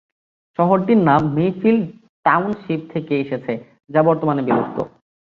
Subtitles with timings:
[0.59, 1.83] শহরটির নাম Mayfield
[2.25, 3.53] township থেকে এসেছে,
[3.89, 4.77] যা বর্তমানে বিলুপ্ত।